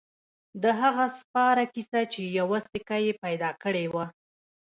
د 0.63 0.65
هغه 0.81 1.05
سپاره 1.19 1.63
کیسه 1.73 2.01
چې 2.13 2.21
یوه 2.39 2.57
سکه 2.67 2.97
يې 3.05 3.13
پیدا 3.23 3.49
کړې 3.63 3.85
وه. 3.93 4.05